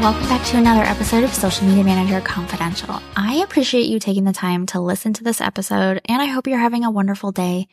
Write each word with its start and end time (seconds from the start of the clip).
Welcome 0.00 0.28
back 0.28 0.46
to 0.46 0.56
another 0.56 0.82
episode 0.82 1.24
of 1.24 1.34
Social 1.34 1.66
Media 1.66 1.82
Manager 1.82 2.20
Confidential. 2.20 3.02
I 3.16 3.36
appreciate 3.36 3.86
you 3.86 3.98
taking 3.98 4.22
the 4.22 4.32
time 4.32 4.64
to 4.66 4.80
listen 4.80 5.12
to 5.14 5.24
this 5.24 5.40
episode, 5.40 6.00
and 6.04 6.22
I 6.22 6.26
hope 6.26 6.46
you're 6.46 6.58
having 6.58 6.84
a 6.84 6.90
wonderful 6.90 7.32
day. 7.32 7.66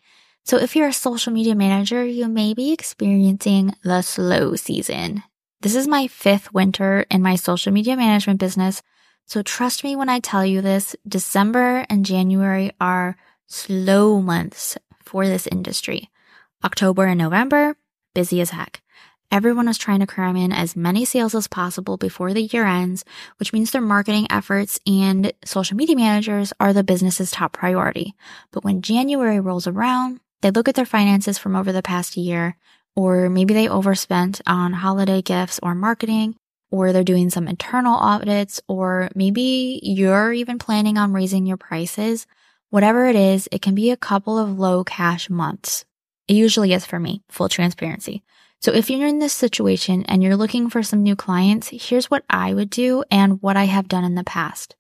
So, 0.43 0.57
if 0.57 0.75
you're 0.75 0.87
a 0.87 0.93
social 0.93 1.31
media 1.31 1.53
manager, 1.53 2.03
you 2.03 2.27
may 2.27 2.55
be 2.55 2.73
experiencing 2.73 3.75
the 3.83 4.01
slow 4.01 4.55
season. 4.55 5.21
This 5.61 5.75
is 5.75 5.87
my 5.87 6.07
fifth 6.07 6.51
winter 6.51 7.05
in 7.11 7.21
my 7.21 7.35
social 7.35 7.71
media 7.71 7.95
management 7.95 8.39
business. 8.39 8.81
So, 9.27 9.43
trust 9.43 9.83
me 9.83 9.95
when 9.95 10.09
I 10.09 10.19
tell 10.19 10.43
you 10.45 10.61
this 10.61 10.95
December 11.07 11.85
and 11.91 12.05
January 12.05 12.71
are 12.81 13.17
slow 13.45 14.19
months 14.19 14.79
for 15.03 15.27
this 15.27 15.45
industry. 15.45 16.09
October 16.63 17.05
and 17.05 17.19
November, 17.19 17.77
busy 18.15 18.41
as 18.41 18.49
heck. 18.49 18.81
Everyone 19.31 19.67
is 19.67 19.77
trying 19.77 19.99
to 19.99 20.07
cram 20.07 20.35
in 20.35 20.53
as 20.53 20.75
many 20.75 21.03
sales 21.03 21.35
as 21.35 21.47
possible 21.47 21.97
before 21.97 22.33
the 22.33 22.43
year 22.43 22.65
ends, 22.65 23.03
which 23.37 23.51
means 23.51 23.71
their 23.71 23.81
marketing 23.81 24.27
efforts 24.29 24.79
and 24.85 25.33
social 25.43 25.75
media 25.75 25.95
managers 25.95 26.53
are 26.59 26.73
the 26.73 26.83
business's 26.83 27.31
top 27.31 27.51
priority. 27.51 28.13
But 28.51 28.63
when 28.63 28.81
January 28.81 29.39
rolls 29.39 29.67
around, 29.67 30.19
they 30.41 30.51
look 30.51 30.69
at 30.69 30.75
their 30.75 30.85
finances 30.85 31.37
from 31.37 31.55
over 31.55 31.71
the 31.71 31.81
past 31.81 32.15
year, 32.15 32.55
or 32.95 33.29
maybe 33.29 33.53
they 33.53 33.67
overspent 33.67 34.41
on 34.45 34.73
holiday 34.73 35.21
gifts 35.21 35.59
or 35.63 35.75
marketing, 35.75 36.35
or 36.71 36.93
they're 36.93 37.03
doing 37.03 37.29
some 37.29 37.47
internal 37.47 37.95
audits, 37.95 38.61
or 38.67 39.09
maybe 39.15 39.79
you're 39.83 40.33
even 40.33 40.59
planning 40.59 40.97
on 40.97 41.13
raising 41.13 41.45
your 41.45 41.57
prices. 41.57 42.27
Whatever 42.69 43.05
it 43.07 43.15
is, 43.15 43.49
it 43.51 43.61
can 43.61 43.75
be 43.75 43.91
a 43.91 43.97
couple 43.97 44.37
of 44.37 44.59
low 44.59 44.83
cash 44.83 45.29
months. 45.29 45.83
It 46.27 46.35
usually 46.35 46.73
is 46.73 46.85
for 46.85 46.99
me, 46.99 47.23
full 47.29 47.49
transparency. 47.49 48.23
So 48.65 48.73
if 48.73 48.89
you're 48.89 49.07
in 49.07 49.19
this 49.19 49.31
situation 49.31 50.05
and 50.07 50.23
you're 50.23 50.35
looking 50.35 50.71
for 50.71 50.81
some 50.81 51.03
new 51.03 51.15
clients, 51.15 51.67
here's 51.71 52.09
what 52.09 52.25
I 52.31 52.51
would 52.51 52.71
do 52.71 53.03
and 53.11 53.39
what 53.39 53.55
I 53.55 53.65
have 53.65 53.87
done 53.87 54.03
in 54.03 54.15
the 54.15 54.23
past. 54.23 54.75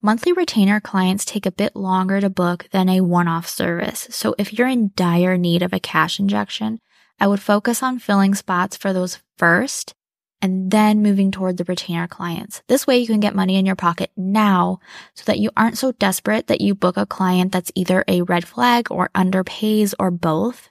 Monthly 0.00 0.32
retainer 0.32 0.80
clients 0.80 1.26
take 1.26 1.44
a 1.44 1.52
bit 1.52 1.76
longer 1.76 2.18
to 2.22 2.30
book 2.30 2.66
than 2.72 2.88
a 2.88 3.02
one-off 3.02 3.46
service. 3.46 4.08
So 4.08 4.34
if 4.38 4.54
you're 4.54 4.68
in 4.68 4.92
dire 4.96 5.36
need 5.36 5.60
of 5.60 5.74
a 5.74 5.80
cash 5.80 6.18
injection, 6.18 6.78
I 7.20 7.26
would 7.26 7.40
focus 7.40 7.82
on 7.82 7.98
filling 7.98 8.34
spots 8.34 8.74
for 8.74 8.94
those 8.94 9.18
first 9.36 9.92
and 10.40 10.70
then 10.70 11.02
moving 11.02 11.30
toward 11.30 11.58
the 11.58 11.64
retainer 11.64 12.08
clients. 12.08 12.62
This 12.68 12.86
way 12.86 12.96
you 12.96 13.06
can 13.06 13.20
get 13.20 13.34
money 13.34 13.56
in 13.56 13.66
your 13.66 13.76
pocket 13.76 14.12
now 14.16 14.78
so 15.12 15.24
that 15.26 15.38
you 15.38 15.50
aren't 15.58 15.76
so 15.76 15.92
desperate 15.92 16.46
that 16.46 16.62
you 16.62 16.74
book 16.74 16.96
a 16.96 17.04
client 17.04 17.52
that's 17.52 17.72
either 17.74 18.02
a 18.08 18.22
red 18.22 18.48
flag 18.48 18.90
or 18.90 19.10
underpays 19.14 19.92
or 19.98 20.10
both 20.10 20.70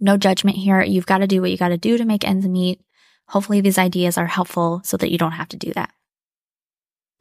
no 0.00 0.16
judgment 0.16 0.56
here. 0.56 0.82
You've 0.82 1.06
got 1.06 1.18
to 1.18 1.26
do 1.26 1.40
what 1.40 1.50
you 1.50 1.56
got 1.56 1.68
to 1.68 1.78
do 1.78 1.98
to 1.98 2.04
make 2.04 2.26
ends 2.26 2.46
meet. 2.46 2.80
Hopefully 3.28 3.60
these 3.60 3.78
ideas 3.78 4.16
are 4.16 4.26
helpful 4.26 4.80
so 4.84 4.96
that 4.96 5.10
you 5.10 5.18
don't 5.18 5.32
have 5.32 5.48
to 5.48 5.56
do 5.56 5.72
that. 5.74 5.92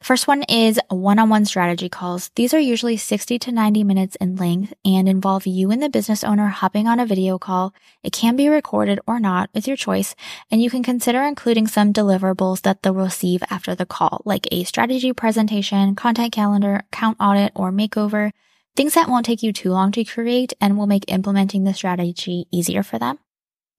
First 0.02 0.28
one 0.28 0.44
is 0.44 0.80
one-on-one 0.90 1.46
strategy 1.46 1.90
calls. 1.90 2.30
These 2.36 2.54
are 2.54 2.60
usually 2.60 2.98
60 2.98 3.40
to 3.40 3.52
90 3.52 3.84
minutes 3.84 4.16
in 4.18 4.36
length 4.36 4.72
and 4.86 5.10
involve 5.10 5.48
you 5.48 5.72
and 5.72 5.82
the 5.82 5.90
business 5.90 6.24
owner 6.24 6.48
hopping 6.50 6.88
on 6.88 7.00
a 7.00 7.06
video 7.06 7.40
call. 7.40 7.74
It 8.04 8.14
can 8.14 8.36
be 8.36 8.48
recorded 8.48 9.00
or 9.08 9.20
not 9.20 9.50
with 9.56 9.68
your 9.68 9.76
choice, 9.76 10.16
and 10.52 10.62
you 10.62 10.70
can 10.70 10.84
consider 10.84 11.24
including 11.24 11.66
some 11.66 11.94
deliverables 11.94 12.62
that 12.62 12.84
they'll 12.84 12.94
receive 12.94 13.42
after 13.50 13.74
the 13.74 13.88
call, 13.88 14.22
like 14.24 14.48
a 14.52 14.66
strategy 14.66 15.14
presentation, 15.14 15.96
content 15.96 16.32
calendar, 16.32 16.84
account 16.92 17.18
audit, 17.20 17.52
or 17.56 17.72
makeover. 17.72 18.32
Things 18.78 18.94
that 18.94 19.10
won't 19.10 19.26
take 19.26 19.42
you 19.42 19.52
too 19.52 19.72
long 19.72 19.92
to 19.94 20.04
create 20.04 20.54
and 20.62 20.78
will 20.78 20.86
make 20.86 21.12
implementing 21.12 21.64
the 21.64 21.74
strategy 21.74 22.46
easier 22.52 22.84
for 22.84 23.00
them. 23.00 23.18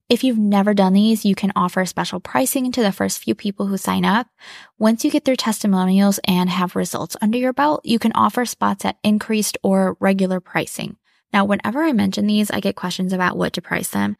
If 0.09 0.25
you've 0.25 0.39
never 0.39 0.75
done 0.75 0.93
these, 0.93 1.25
you 1.25 1.37
can 1.37 1.53
offer 1.55 1.87
special 1.87 2.19
pricing 2.19 2.73
to 2.73 2.83
the 2.83 2.91
first 2.91 3.23
few 3.23 3.37
people 3.37 3.67
who 3.67 3.77
sign 3.77 4.05
up. 4.05 4.27
Once 4.77 5.05
you 5.05 5.13
get 5.13 5.25
their 5.25 5.37
testimonials 5.37 6.19
and 6.25 6.51
have 6.51 6.75
results 6.75 7.17
under 7.21 7.39
your 7.39 7.53
belt, 7.53 7.83
you 7.85 8.01
can 8.01 8.11
offer 8.15 8.45
spots 8.45 8.85
at 8.85 8.99
increased 9.05 9.57
or 9.63 9.97
regular 10.01 10.41
pricing. 10.41 10.97
Now, 11.33 11.45
whenever 11.45 11.85
I 11.85 11.93
mention 11.93 12.27
these, 12.27 12.51
I 12.51 12.59
get 12.59 12.75
questions 12.75 13.13
about 13.13 13.37
what 13.37 13.53
to 13.53 13.63
price 13.63 13.91
them. 13.91 14.17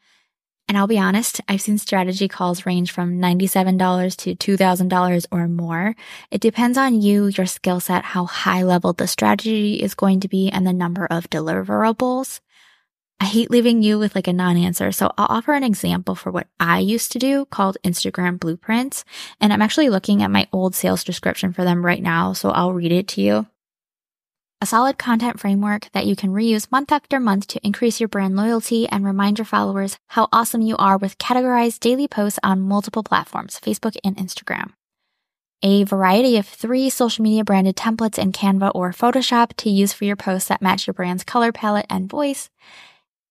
And 0.69 0.77
I'll 0.77 0.85
be 0.85 0.99
honest, 0.99 1.41
I've 1.47 1.61
seen 1.61 1.79
strategy 1.79 2.27
calls 2.27 2.67
range 2.67 2.91
from 2.91 3.19
$97 3.19 4.37
to 4.37 4.57
$2,000 4.57 5.25
or 5.31 5.47
more. 5.47 5.95
It 6.29 6.41
depends 6.41 6.77
on 6.77 7.01
you, 7.01 7.25
your 7.25 7.47
skill 7.47 7.79
set, 7.79 8.05
how 8.05 8.25
high 8.25 8.61
level 8.61 8.93
the 8.93 9.07
strategy 9.07 9.81
is 9.81 9.95
going 9.95 10.19
to 10.19 10.27
be, 10.27 10.51
and 10.51 10.67
the 10.67 10.71
number 10.71 11.07
of 11.07 11.27
deliverables. 11.31 12.39
I 13.19 13.25
hate 13.25 13.49
leaving 13.49 13.81
you 13.81 13.97
with 13.97 14.13
like 14.13 14.27
a 14.27 14.33
non-answer. 14.33 14.91
So 14.91 15.11
I'll 15.17 15.37
offer 15.37 15.53
an 15.53 15.63
example 15.63 16.13
for 16.13 16.31
what 16.31 16.47
I 16.59 16.79
used 16.79 17.11
to 17.13 17.19
do 17.19 17.45
called 17.45 17.77
Instagram 17.83 18.39
blueprints. 18.39 19.03
And 19.41 19.51
I'm 19.51 19.63
actually 19.63 19.89
looking 19.89 20.21
at 20.21 20.31
my 20.31 20.47
old 20.53 20.75
sales 20.75 21.03
description 21.03 21.51
for 21.51 21.63
them 21.63 21.83
right 21.83 22.01
now. 22.01 22.33
So 22.33 22.51
I'll 22.51 22.73
read 22.73 22.91
it 22.91 23.07
to 23.09 23.21
you 23.21 23.47
a 24.61 24.65
solid 24.65 24.97
content 24.97 25.39
framework 25.39 25.89
that 25.93 26.05
you 26.05 26.17
can 26.17 26.31
reuse 26.31 26.69
month 26.69 26.91
after 26.91 27.17
month 27.17 27.47
to 27.47 27.65
increase 27.65 28.01
your 28.01 28.09
brand 28.09 28.35
loyalty 28.35 28.89
and 28.89 29.05
remind 29.05 29.37
your 29.37 29.45
followers 29.45 29.97
how 30.07 30.27
awesome 30.33 30.61
you 30.61 30.75
are 30.75 30.97
with 30.97 31.17
categorized 31.17 31.79
daily 31.79 32.09
posts 32.09 32.39
on 32.43 32.59
multiple 32.59 33.03
platforms, 33.03 33.57
Facebook 33.57 33.95
and 34.03 34.17
Instagram. 34.17 34.73
A 35.61 35.85
variety 35.85 36.35
of 36.35 36.45
three 36.45 36.89
social 36.89 37.23
media 37.23 37.45
branded 37.45 37.77
templates 37.77 38.17
in 38.17 38.33
Canva 38.33 38.71
or 38.75 38.91
Photoshop 38.91 39.53
to 39.57 39.69
use 39.69 39.93
for 39.93 40.03
your 40.03 40.17
posts 40.17 40.49
that 40.49 40.61
match 40.61 40.87
your 40.87 40.93
brand's 40.93 41.23
color 41.23 41.53
palette 41.53 41.85
and 41.89 42.09
voice. 42.09 42.49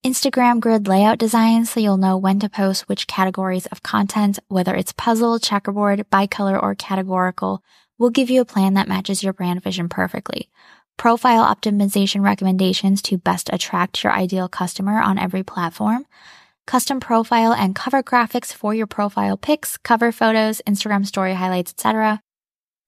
Instagram 0.04 0.60
grid 0.60 0.88
layout 0.88 1.18
designs 1.18 1.68
so 1.68 1.80
you'll 1.80 1.98
know 1.98 2.16
when 2.16 2.40
to 2.40 2.48
post 2.48 2.88
which 2.88 3.06
categories 3.06 3.66
of 3.66 3.82
content, 3.82 4.38
whether 4.48 4.74
it's 4.74 4.92
puzzle, 4.92 5.38
checkerboard, 5.38 6.06
bicolor, 6.10 6.62
or 6.62 6.74
categorical, 6.74 7.62
will 7.98 8.10
give 8.10 8.30
you 8.30 8.40
a 8.40 8.46
plan 8.46 8.74
that 8.74 8.88
matches 8.88 9.22
your 9.22 9.32
brand 9.32 9.62
vision 9.62 9.88
perfectly 9.88 10.48
profile 10.98 11.44
optimization 11.44 12.22
recommendations 12.22 13.00
to 13.00 13.16
best 13.16 13.48
attract 13.52 14.04
your 14.04 14.12
ideal 14.12 14.48
customer 14.48 15.00
on 15.00 15.16
every 15.16 15.42
platform, 15.42 16.04
custom 16.66 17.00
profile 17.00 17.54
and 17.54 17.74
cover 17.74 18.02
graphics 18.02 18.52
for 18.52 18.74
your 18.74 18.86
profile 18.86 19.38
pics, 19.38 19.78
cover 19.78 20.12
photos, 20.12 20.60
Instagram 20.66 21.06
story 21.06 21.34
highlights, 21.34 21.70
etc. 21.70 22.20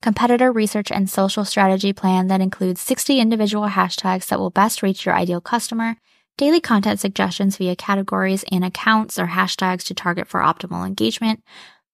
Competitor 0.03 0.51
research 0.51 0.91
and 0.91 1.09
social 1.09 1.45
strategy 1.45 1.93
plan 1.93 2.27
that 2.27 2.41
includes 2.41 2.81
60 2.81 3.21
individual 3.21 3.69
hashtags 3.69 4.27
that 4.29 4.41
will 4.41 4.51
best 4.51 4.83
reach 4.83 5.07
your 5.07 5.15
ideal 5.15 5.41
customer, 5.41 5.97
daily 6.37 6.61
content 6.61 6.99
suggestions 6.99 7.57
via 7.59 7.77
categories 7.77 8.45
and 8.51 8.65
accounts 8.65 9.19
or 9.19 9.29
hashtags 9.29 9.85
to 9.85 9.95
target 9.95 10.27
for 10.27 10.41
optimal 10.41 10.87
engagement, 10.87 11.45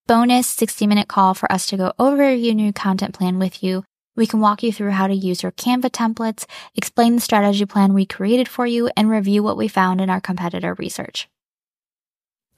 bonus 0.07 0.47
60 0.47 0.87
minute 0.87 1.07
call 1.07 1.33
for 1.33 1.51
us 1.51 1.67
to 1.67 1.77
go 1.77 1.93
over 1.99 2.33
your 2.33 2.55
new 2.55 2.73
content 2.73 3.13
plan 3.13 3.37
with 3.37 3.61
you, 3.61 3.83
we 4.17 4.27
can 4.27 4.41
walk 4.41 4.63
you 4.63 4.73
through 4.73 4.91
how 4.91 5.07
to 5.07 5.13
use 5.13 5.43
your 5.43 5.53
Canva 5.53 5.91
templates, 5.91 6.45
explain 6.75 7.15
the 7.15 7.21
strategy 7.21 7.65
plan 7.65 7.93
we 7.93 8.05
created 8.05 8.49
for 8.49 8.65
you, 8.65 8.89
and 8.97 9.09
review 9.09 9.43
what 9.43 9.55
we 9.55 9.69
found 9.69 10.01
in 10.01 10.09
our 10.09 10.19
competitor 10.19 10.73
research. 10.73 11.29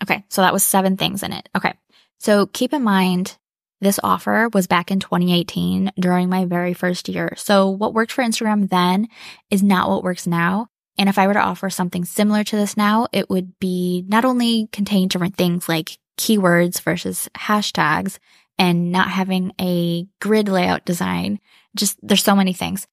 Okay, 0.01 0.23
so 0.29 0.41
that 0.41 0.53
was 0.53 0.63
seven 0.63 0.97
things 0.97 1.21
in 1.21 1.33
it. 1.33 1.49
Okay, 1.55 1.73
so 2.17 2.47
keep 2.47 2.73
in 2.73 2.81
mind, 2.81 3.37
this 3.81 3.99
offer 4.03 4.49
was 4.53 4.67
back 4.67 4.91
in 4.91 4.99
2018 4.99 5.91
during 5.99 6.29
my 6.29 6.45
very 6.45 6.73
first 6.73 7.07
year. 7.09 7.33
So 7.37 7.69
what 7.69 7.93
worked 7.93 8.11
for 8.11 8.23
Instagram 8.23 8.69
then 8.69 9.07
is 9.49 9.61
not 9.61 9.89
what 9.89 10.03
works 10.03 10.25
now. 10.25 10.67
And 10.97 11.07
if 11.07 11.17
I 11.17 11.27
were 11.27 11.33
to 11.33 11.39
offer 11.39 11.69
something 11.69 12.03
similar 12.03 12.43
to 12.43 12.55
this 12.57 12.75
now, 12.75 13.07
it 13.13 13.29
would 13.29 13.57
be 13.59 14.03
not 14.07 14.25
only 14.25 14.67
contain 14.73 15.07
different 15.07 15.37
things 15.37 15.69
like 15.69 15.97
keywords 16.17 16.81
versus 16.81 17.29
hashtags, 17.37 18.19
and 18.59 18.91
not 18.91 19.09
having 19.09 19.53
a 19.59 20.05
grid 20.21 20.49
layout 20.49 20.85
design. 20.85 21.39
Just 21.75 21.97
there's 22.03 22.23
so 22.23 22.35
many 22.35 22.53
things. 22.53 22.85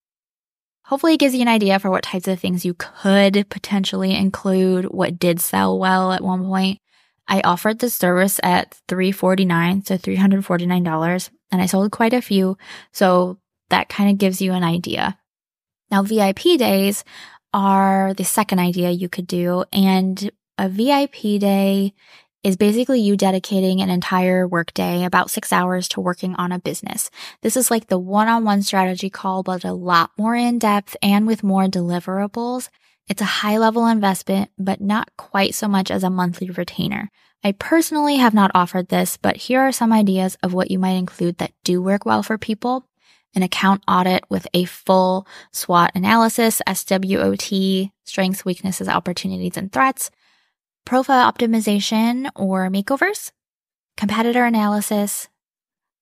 Hopefully 0.84 1.14
it 1.14 1.20
gives 1.20 1.34
you 1.34 1.42
an 1.42 1.48
idea 1.48 1.80
for 1.80 1.90
what 1.90 2.04
types 2.04 2.28
of 2.28 2.38
things 2.38 2.64
you 2.64 2.72
could 2.74 3.44
potentially 3.50 4.14
include, 4.14 4.84
what 4.86 5.18
did 5.18 5.40
sell 5.40 5.78
well 5.78 6.12
at 6.12 6.22
one 6.22 6.44
point. 6.44 6.78
I 7.26 7.40
offered 7.40 7.80
the 7.80 7.90
service 7.90 8.38
at 8.44 8.76
349, 8.86 9.84
so 9.84 9.98
$349, 9.98 11.30
and 11.50 11.60
I 11.60 11.66
sold 11.66 11.90
quite 11.90 12.12
a 12.12 12.22
few. 12.22 12.56
So 12.92 13.38
that 13.70 13.88
kind 13.88 14.10
of 14.10 14.18
gives 14.18 14.40
you 14.40 14.52
an 14.52 14.62
idea. 14.62 15.18
Now, 15.90 16.02
VIP 16.02 16.56
days 16.56 17.02
are 17.52 18.14
the 18.14 18.24
second 18.24 18.60
idea 18.60 18.90
you 18.90 19.08
could 19.08 19.26
do. 19.26 19.64
And 19.72 20.30
a 20.56 20.68
VIP 20.68 21.40
day 21.40 21.94
is 22.46 22.56
basically 22.56 23.00
you 23.00 23.16
dedicating 23.16 23.80
an 23.80 23.90
entire 23.90 24.46
workday, 24.46 25.02
about 25.02 25.32
six 25.32 25.52
hours 25.52 25.88
to 25.88 26.00
working 26.00 26.36
on 26.36 26.52
a 26.52 26.60
business. 26.60 27.10
This 27.42 27.56
is 27.56 27.72
like 27.72 27.88
the 27.88 27.98
one-on-one 27.98 28.62
strategy 28.62 29.10
call, 29.10 29.42
but 29.42 29.64
a 29.64 29.72
lot 29.72 30.12
more 30.16 30.36
in 30.36 30.60
depth 30.60 30.96
and 31.02 31.26
with 31.26 31.42
more 31.42 31.64
deliverables. 31.64 32.68
It's 33.08 33.20
a 33.20 33.24
high 33.24 33.58
level 33.58 33.88
investment, 33.88 34.52
but 34.56 34.80
not 34.80 35.10
quite 35.16 35.56
so 35.56 35.66
much 35.66 35.90
as 35.90 36.04
a 36.04 36.08
monthly 36.08 36.48
retainer. 36.50 37.10
I 37.42 37.50
personally 37.50 38.18
have 38.18 38.32
not 38.32 38.52
offered 38.54 38.90
this, 38.90 39.16
but 39.16 39.36
here 39.36 39.62
are 39.62 39.72
some 39.72 39.92
ideas 39.92 40.38
of 40.40 40.54
what 40.54 40.70
you 40.70 40.78
might 40.78 40.92
include 40.92 41.38
that 41.38 41.50
do 41.64 41.82
work 41.82 42.06
well 42.06 42.22
for 42.22 42.38
people 42.38 42.86
an 43.34 43.42
account 43.42 43.82
audit 43.88 44.24
with 44.30 44.46
a 44.54 44.64
full 44.64 45.26
SWOT 45.52 45.90
analysis, 45.96 46.62
SWOT, 46.72 47.90
strengths, 48.04 48.44
weaknesses, 48.44 48.88
opportunities, 48.88 49.56
and 49.56 49.70
threats, 49.72 50.12
profile 50.86 51.30
optimization 51.30 52.30
or 52.34 52.70
makeovers, 52.70 53.32
competitor 53.98 54.44
analysis, 54.44 55.28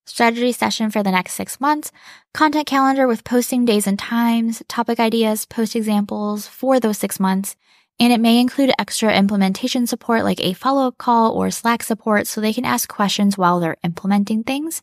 strategy 0.06 0.52
session 0.52 0.90
for 0.90 1.02
the 1.02 1.10
next 1.10 1.32
six 1.32 1.60
months, 1.60 1.90
content 2.32 2.66
calendar 2.66 3.08
with 3.08 3.24
posting 3.24 3.64
days 3.64 3.86
and 3.86 3.98
times, 3.98 4.62
topic 4.68 5.00
ideas, 5.00 5.46
post 5.46 5.74
examples 5.74 6.46
for 6.46 6.78
those 6.78 6.98
six 6.98 7.18
months, 7.18 7.56
and 7.98 8.12
it 8.12 8.20
may 8.20 8.38
include 8.38 8.72
extra 8.78 9.16
implementation 9.16 9.86
support 9.86 10.22
like 10.22 10.40
a 10.40 10.52
follow 10.52 10.88
up 10.88 10.98
call 10.98 11.32
or 11.32 11.50
Slack 11.50 11.82
support 11.82 12.26
so 12.26 12.40
they 12.40 12.52
can 12.52 12.64
ask 12.64 12.88
questions 12.88 13.38
while 13.38 13.60
they're 13.60 13.76
implementing 13.82 14.44
things. 14.44 14.82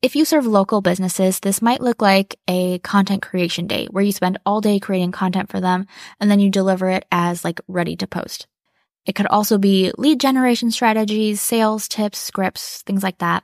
If 0.00 0.16
you 0.16 0.24
serve 0.24 0.46
local 0.46 0.80
businesses, 0.80 1.40
this 1.40 1.60
might 1.60 1.82
look 1.82 2.00
like 2.00 2.36
a 2.48 2.78
content 2.78 3.20
creation 3.20 3.66
day 3.66 3.86
where 3.90 4.02
you 4.02 4.12
spend 4.12 4.38
all 4.46 4.62
day 4.62 4.80
creating 4.80 5.12
content 5.12 5.50
for 5.50 5.60
them 5.60 5.86
and 6.18 6.30
then 6.30 6.40
you 6.40 6.48
deliver 6.48 6.88
it 6.88 7.04
as 7.12 7.44
like 7.44 7.60
ready 7.68 7.96
to 7.96 8.06
post. 8.06 8.46
It 9.10 9.16
could 9.16 9.26
also 9.26 9.58
be 9.58 9.90
lead 9.98 10.20
generation 10.20 10.70
strategies, 10.70 11.42
sales 11.42 11.88
tips, 11.88 12.16
scripts, 12.16 12.82
things 12.82 13.02
like 13.02 13.18
that. 13.18 13.42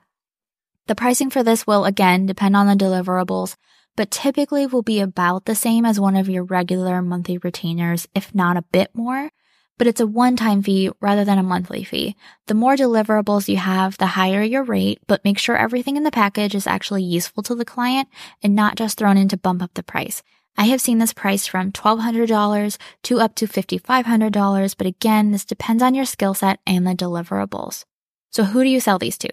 The 0.87 0.95
pricing 0.95 1.29
for 1.29 1.43
this 1.43 1.67
will 1.67 1.87
again 1.87 2.25
depend 2.25 2.55
on 2.55 2.69
the 2.69 2.75
deliverables, 2.85 3.57
but 3.97 4.13
typically 4.13 4.69
will 4.69 4.83
be 4.83 5.01
about 5.01 5.45
the 5.45 5.57
same 5.57 5.85
as 5.85 5.99
one 5.99 6.15
of 6.15 6.29
your 6.29 6.45
regular 6.45 7.03
monthly 7.03 7.39
retainers, 7.39 8.07
if 8.15 8.33
not 8.33 8.57
a 8.57 8.63
bit 8.63 8.91
more 8.95 9.33
but 9.79 9.87
it's 9.87 10.01
a 10.01 10.07
one-time 10.07 10.63
fee 10.63 10.91
rather 11.01 11.25
than 11.25 11.39
a 11.39 11.43
monthly 11.43 11.85
fee. 11.85 12.17
The 12.47 12.55
more 12.55 12.77
deliverables 12.77 13.49
you 13.49 13.59
have, 13.59 13.99
the 13.99 14.07
higher 14.07 14.43
your 14.43 14.65
rate, 14.65 15.01
but 15.07 15.25
make 15.25 15.39
sure 15.39 15.57
everything 15.57 15.97
in 15.97 16.03
the 16.03 16.11
package 16.11 16.55
is 16.55 16.67
actually 16.67 17.03
useful 17.03 17.43
to 17.43 17.55
the 17.55 17.65
client 17.65 18.09
and 18.43 18.55
not 18.55 18.77
just 18.77 18.97
thrown 18.97 19.19
in 19.19 19.29
to 19.29 19.37
bump 19.37 19.63
up 19.63 19.75
the 19.75 19.83
price. 19.83 20.23
I 20.59 20.65
have 20.67 20.81
seen 20.81 20.99
this 20.99 21.13
price 21.13 21.47
from 21.47 21.73
$1,200 21.73 22.79
to 23.05 23.21
up 23.21 23.35
to 23.37 23.47
$5,500, 23.47 24.77
but 24.77 24.87
again, 24.87 25.31
this 25.31 25.45
depends 25.45 25.83
on 25.83 25.95
your 25.95 26.07
skill 26.07 26.35
set 26.35 26.61
and 26.67 26.87
the 26.87 26.95
deliverables. 26.95 27.85
So 28.31 28.45
who 28.45 28.63
do 28.63 28.69
you 28.69 28.81
sell 28.81 28.99
these 28.99 29.19
to? 29.19 29.31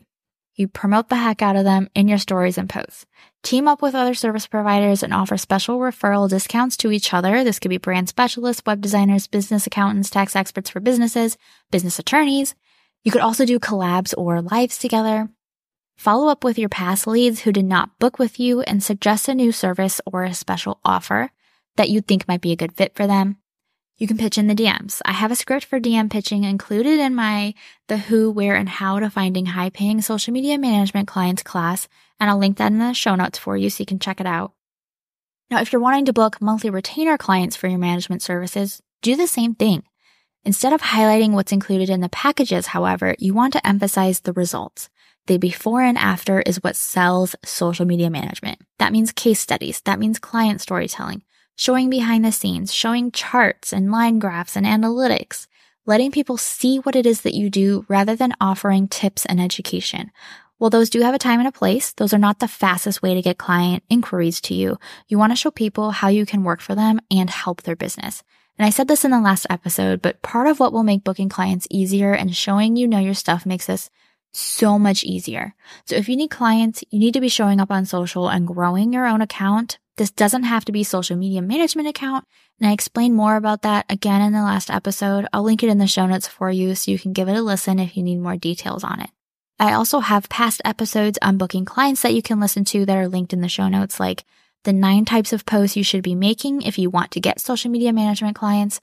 You 0.56 0.68
promote 0.68 1.10
the 1.10 1.16
heck 1.16 1.42
out 1.42 1.56
of 1.56 1.64
them 1.64 1.90
in 1.96 2.08
your 2.08 2.20
stories 2.20 2.58
and 2.58 2.70
posts. 2.70 3.06
Team 3.42 3.68
up 3.68 3.82
with 3.82 3.96
other 3.96 4.14
service 4.14 4.46
providers 4.46 5.02
and 5.02 5.14
offer 5.14 5.36
special 5.36 5.80
referral 5.80 6.30
discounts 6.30 6.78
to 6.78 6.92
each 6.92 7.14
other. 7.14 7.44
This 7.44 7.58
could 7.58 7.70
be 7.70 7.78
brand 7.78 8.08
specialists, 8.08 8.62
web 8.66 8.80
designers, 8.80 9.26
business 9.26 9.66
accountants, 9.66 10.12
tax 10.12 10.36
experts 10.36 10.70
for 10.70 10.80
businesses, 10.80 11.38
business 11.72 11.98
attorneys. 11.98 12.54
You 13.04 13.12
could 13.12 13.22
also 13.22 13.46
do 13.46 13.60
collabs 13.60 14.14
or 14.16 14.42
lives 14.42 14.78
together. 14.78 15.30
Follow 16.04 16.28
up 16.28 16.44
with 16.44 16.60
your 16.60 16.68
past 16.68 17.08
leads 17.08 17.40
who 17.40 17.54
did 17.54 17.64
not 17.64 17.98
book 17.98 18.20
with 18.20 18.38
you 18.38 18.60
and 18.60 18.84
suggest 18.84 19.30
a 19.30 19.34
new 19.34 19.54
service 19.54 20.02
or 20.06 20.26
a 20.26 20.34
special 20.34 20.82
offer 20.84 21.32
that 21.78 21.90
you 21.90 22.02
think 22.02 22.28
might 22.28 22.42
be 22.42 22.52
a 22.52 22.58
good 22.58 22.74
fit 22.74 22.94
for 22.94 23.08
them. 23.08 23.38
You 23.98 24.06
can 24.06 24.18
pitch 24.18 24.38
in 24.38 24.48
the 24.48 24.54
DMs. 24.54 25.00
I 25.06 25.14
have 25.14 25.32
a 25.32 25.36
script 25.38 25.64
for 25.64 25.80
DM 25.80 26.12
pitching 26.12 26.44
included 26.44 27.00
in 27.00 27.16
my 27.16 27.54
The 27.88 27.96
Who, 27.96 28.30
Where, 28.32 28.58
and 28.58 28.68
How 28.68 29.00
to 29.00 29.10
Finding 29.10 29.46
High 29.46 29.70
Paying 29.70 30.02
Social 30.02 30.34
Media 30.34 30.58
Management 30.58 31.08
Clients 31.08 31.42
class, 31.42 31.88
and 32.20 32.30
I'll 32.30 32.38
link 32.38 32.58
that 32.58 32.74
in 32.74 32.80
the 32.80 32.92
show 32.92 33.16
notes 33.16 33.40
for 33.40 33.56
you 33.56 33.70
so 33.70 33.80
you 33.80 33.86
can 33.86 34.00
check 34.00 34.20
it 34.20 34.28
out. 34.28 34.52
Now, 35.50 35.62
if 35.62 35.72
you're 35.72 35.82
wanting 35.82 36.04
to 36.08 36.12
book 36.12 36.42
monthly 36.42 36.70
retainer 36.70 37.18
clients 37.18 37.56
for 37.56 37.70
your 37.70 37.80
management 37.80 38.22
services, 38.22 38.84
do 39.02 39.16
the 39.16 39.26
same 39.26 39.56
thing. 39.56 39.84
Instead 40.44 40.74
of 40.74 40.82
highlighting 40.82 41.32
what's 41.32 41.54
included 41.54 41.90
in 41.90 42.02
the 42.02 42.10
packages, 42.10 42.68
however, 42.68 43.16
you 43.20 43.34
want 43.34 43.54
to 43.54 43.66
emphasize 43.66 44.20
the 44.20 44.34
results. 44.34 44.90
The 45.28 45.38
before 45.38 45.82
and 45.82 45.98
after 45.98 46.42
is 46.42 46.62
what 46.64 46.76
sells 46.76 47.36
social 47.46 47.86
media 47.86 48.10
management. 48.10 48.60
That 48.80 48.92
means 48.92 49.12
case 49.12 49.40
studies. 49.40 49.82
That 49.86 50.00
means 50.00 50.20
client 50.20 50.60
storytelling 50.62 51.24
showing 51.56 51.90
behind 51.90 52.26
the 52.26 52.32
scenes, 52.32 52.74
showing 52.74 53.12
charts 53.12 53.72
and 53.72 53.92
line 53.92 54.20
graphs 54.20 54.56
and 54.56 54.66
analytics, 54.66 55.48
letting 55.86 56.12
people 56.12 56.38
see 56.38 56.78
what 56.78 56.96
it 56.96 57.06
is 57.06 57.22
that 57.22 57.36
you 57.36 57.50
do 57.50 57.86
rather 57.88 58.16
than 58.16 58.34
offering 58.40 58.88
tips 58.88 59.26
and 59.26 59.40
education. 59.40 60.12
While 60.58 60.70
those 60.70 60.90
do 60.90 61.02
have 61.02 61.14
a 61.14 61.20
time 61.20 61.40
and 61.40 61.48
a 61.48 61.52
place, 61.52 61.92
those 61.94 62.14
are 62.14 62.20
not 62.20 62.40
the 62.40 62.48
fastest 62.48 63.02
way 63.02 63.14
to 63.14 63.22
get 63.22 63.38
client 63.38 63.84
inquiries 63.90 64.40
to 64.42 64.54
you. 64.54 64.78
You 65.08 65.18
want 65.18 65.32
to 65.32 65.36
show 65.36 65.52
people 65.52 65.92
how 65.92 66.08
you 66.08 66.26
can 66.26 66.44
work 66.44 66.62
for 66.62 66.74
them 66.74 67.00
and 67.12 67.30
help 67.30 67.64
their 67.64 67.76
business. 67.76 68.24
And 68.58 68.66
I 68.66 68.70
said 68.70 68.88
this 68.88 69.04
in 69.04 69.12
the 69.12 69.20
last 69.20 69.48
episode, 69.50 70.02
but 70.02 70.22
part 70.22 70.48
of 70.48 70.60
what 70.60 70.72
will 70.72 70.84
make 70.84 71.04
booking 71.04 71.28
clients 71.28 71.68
easier 71.70 72.14
and 72.14 72.36
showing 72.36 72.76
you 72.76 72.88
know 72.88 73.00
your 73.00 73.16
stuff 73.16 73.46
makes 73.46 73.66
this 73.66 73.90
so 74.34 74.80
much 74.80 75.04
easier. 75.04 75.56
So 75.86 75.96
if 75.96 76.10
you 76.10 76.16
need 76.16 76.30
clients, 76.30 76.84
you 76.90 77.00
need 77.00 77.14
to 77.14 77.22
be 77.22 77.30
showing 77.30 77.60
up 77.60 77.72
on 77.72 77.86
social 77.86 78.30
and 78.30 78.48
growing 78.48 78.94
your 78.94 79.06
own 79.06 79.22
account 79.22 79.78
this 79.98 80.12
doesn't 80.12 80.44
have 80.44 80.66
to 80.66 80.72
be 80.72 80.84
social 80.84 81.16
media 81.16 81.42
management 81.42 81.88
account. 81.88 82.26
And 82.60 82.68
I 82.68 82.74
explained 82.74 83.16
more 83.16 83.36
about 83.36 83.62
that 83.62 83.86
again 83.90 84.22
in 84.22 84.34
the 84.34 84.42
last 84.42 84.72
episode. 84.72 85.28
I'll 85.32 85.44
link 85.44 85.62
it 85.62 85.70
in 85.70 85.78
the 85.78 85.88
show 85.88 86.08
notes 86.08 86.28
for 86.28 86.50
you 86.50 86.74
so 86.76 86.92
you 86.92 86.98
can 86.98 87.14
give 87.14 87.30
it 87.30 87.38
a 87.38 87.42
listen 87.42 87.80
if 87.80 87.96
you 87.96 88.04
need 88.04 88.20
more 88.20 88.38
details 88.38 88.84
on 88.84 89.02
it. 89.02 89.10
I 89.60 89.74
also 89.74 90.00
have 90.00 90.30
past 90.30 90.62
episodes 90.66 91.20
on 91.22 91.38
booking 91.38 91.66
clients 91.66 92.02
that 92.02 92.14
you 92.14 92.24
can 92.24 92.40
listen 92.40 92.66
to 92.66 92.86
that 92.86 92.98
are 92.98 93.08
linked 93.08 93.34
in 93.34 93.42
the 93.42 93.50
show 93.50 93.68
notes, 93.68 94.00
like 94.00 94.26
the 94.64 94.74
nine 94.74 95.06
types 95.06 95.32
of 95.32 95.46
posts 95.46 95.78
you 95.78 95.84
should 95.84 96.04
be 96.04 96.16
making 96.16 96.64
if 96.64 96.80
you 96.80 96.90
want 96.90 97.12
to 97.12 97.20
get 97.20 97.40
social 97.40 97.70
media 97.70 97.94
management 97.94 98.36
clients, 98.36 98.82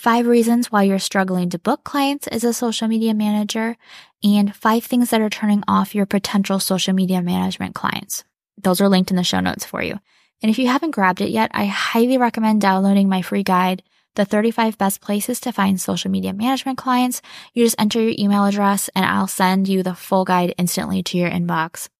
five 0.00 0.26
reasons 0.26 0.72
why 0.72 0.82
you're 0.82 0.98
struggling 0.98 1.50
to 1.50 1.58
book 1.58 1.84
clients 1.84 2.26
as 2.28 2.42
a 2.42 2.54
social 2.54 2.88
media 2.88 3.12
manager, 3.12 3.76
and 4.24 4.56
five 4.56 4.82
things 4.82 5.10
that 5.10 5.20
are 5.20 5.28
turning 5.28 5.62
off 5.68 5.94
your 5.94 6.06
potential 6.06 6.58
social 6.58 6.94
media 6.94 7.20
management 7.20 7.74
clients. 7.74 8.24
Those 8.56 8.80
are 8.80 8.88
linked 8.88 9.10
in 9.10 9.18
the 9.18 9.24
show 9.24 9.40
notes 9.40 9.66
for 9.66 9.82
you. 9.82 9.98
And 10.42 10.50
if 10.50 10.58
you 10.58 10.68
haven't 10.68 10.92
grabbed 10.92 11.20
it 11.20 11.28
yet, 11.28 11.50
I 11.52 11.66
highly 11.66 12.16
recommend 12.16 12.62
downloading 12.62 13.10
my 13.10 13.20
free 13.20 13.42
guide, 13.42 13.82
The 14.14 14.24
35 14.24 14.78
Best 14.78 15.02
Places 15.02 15.38
to 15.40 15.52
Find 15.52 15.78
Social 15.78 16.10
Media 16.10 16.32
Management 16.32 16.78
Clients. 16.78 17.20
You 17.52 17.66
just 17.66 17.78
enter 17.78 18.00
your 18.00 18.14
email 18.18 18.46
address 18.46 18.88
and 18.94 19.04
I'll 19.04 19.26
send 19.26 19.68
you 19.68 19.82
the 19.82 19.94
full 19.94 20.24
guide 20.24 20.54
instantly 20.56 21.02
to 21.02 21.18
your 21.18 21.30
inbox. 21.30 21.90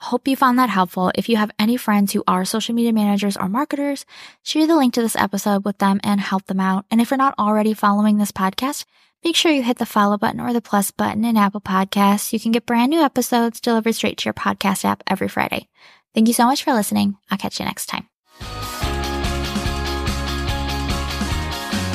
Hope 0.00 0.28
you 0.28 0.36
found 0.36 0.58
that 0.58 0.70
helpful. 0.70 1.10
If 1.16 1.28
you 1.28 1.36
have 1.36 1.50
any 1.58 1.76
friends 1.76 2.12
who 2.12 2.22
are 2.28 2.44
social 2.44 2.74
media 2.74 2.92
managers 2.92 3.36
or 3.36 3.48
marketers, 3.48 4.06
share 4.44 4.66
the 4.66 4.76
link 4.76 4.94
to 4.94 5.02
this 5.02 5.16
episode 5.16 5.64
with 5.64 5.78
them 5.78 6.00
and 6.04 6.20
help 6.20 6.46
them 6.46 6.60
out. 6.60 6.84
And 6.90 7.00
if 7.00 7.10
you're 7.10 7.18
not 7.18 7.34
already 7.38 7.74
following 7.74 8.16
this 8.16 8.30
podcast, 8.30 8.84
make 9.24 9.34
sure 9.34 9.50
you 9.50 9.64
hit 9.64 9.78
the 9.78 9.86
follow 9.86 10.16
button 10.16 10.40
or 10.40 10.52
the 10.52 10.60
plus 10.60 10.92
button 10.92 11.24
in 11.24 11.36
Apple 11.36 11.60
Podcasts. 11.60 12.32
You 12.32 12.38
can 12.38 12.52
get 12.52 12.64
brand 12.64 12.90
new 12.90 13.00
episodes 13.00 13.60
delivered 13.60 13.94
straight 13.94 14.18
to 14.18 14.26
your 14.26 14.34
podcast 14.34 14.84
app 14.84 15.02
every 15.08 15.28
Friday. 15.28 15.68
Thank 16.14 16.28
you 16.28 16.34
so 16.34 16.46
much 16.46 16.62
for 16.62 16.72
listening. 16.72 17.16
I'll 17.30 17.38
catch 17.38 17.58
you 17.58 17.66
next 17.66 17.86
time. 17.86 18.08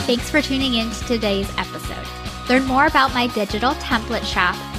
Thanks 0.05 0.29
for 0.29 0.41
tuning 0.41 0.73
in 0.73 0.91
to 0.91 1.05
today's 1.05 1.49
episode. 1.57 2.05
Learn 2.49 2.65
more 2.65 2.87
about 2.87 3.13
my 3.13 3.27
digital 3.27 3.71
template 3.75 4.25
shop, 4.25 4.55